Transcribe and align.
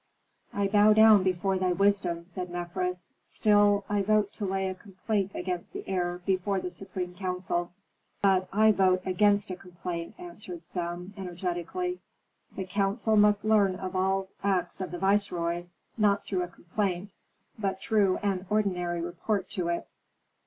"I 0.51 0.67
bow 0.67 0.93
down 0.93 1.21
before 1.21 1.59
thy 1.59 1.73
wisdom," 1.73 2.25
said 2.25 2.49
Mefres; 2.49 3.09
"still 3.21 3.85
I 3.87 4.01
vote 4.01 4.33
to 4.33 4.47
lay 4.47 4.67
a 4.67 4.73
complaint 4.73 5.33
against 5.35 5.73
the 5.73 5.87
heir 5.87 6.21
before 6.25 6.59
the 6.59 6.71
supreme 6.71 7.13
council." 7.13 7.71
"But 8.19 8.49
I 8.51 8.71
vote 8.71 9.03
against 9.05 9.51
a 9.51 9.55
complaint," 9.55 10.15
answered 10.17 10.65
Sem, 10.65 11.13
energetically. 11.17 11.99
"The 12.55 12.65
council 12.65 13.15
must 13.15 13.45
learn 13.45 13.75
of 13.75 13.95
all 13.95 14.29
acts 14.43 14.81
of 14.81 14.89
the 14.89 14.97
viceroy, 14.97 15.65
not 15.99 16.25
through 16.25 16.41
a 16.41 16.47
complaint, 16.47 17.11
but 17.59 17.79
through 17.79 18.17
an 18.23 18.47
ordinary 18.49 19.01
report 19.01 19.51
to 19.51 19.67
it." 19.67 19.93